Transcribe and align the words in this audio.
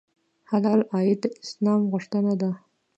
حلال 0.49 0.81
عاید 0.93 1.19
د 1.23 1.25
اسلام 1.43 1.81
غوښتنه 1.91 2.33
ده. 2.41 2.51